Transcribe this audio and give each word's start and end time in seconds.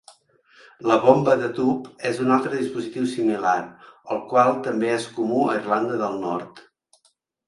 La 0.91 0.95
bomba 1.01 1.33
de 1.41 1.49
tub 1.57 1.83
és 2.09 2.21
un 2.23 2.31
altre 2.35 2.61
dispositiu 2.61 3.05
similar, 3.11 3.53
el 4.15 4.23
qual 4.31 4.49
també 4.69 4.89
és 4.95 5.05
comú 5.19 5.43
a 5.51 5.59
Irlanda 5.61 6.01
del 6.01 6.17
Nord. 6.25 6.63